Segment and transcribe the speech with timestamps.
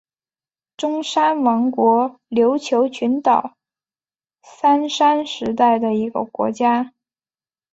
[0.77, 3.55] 中山王国琉球群岛
[4.41, 6.95] 三山时代的一个国家。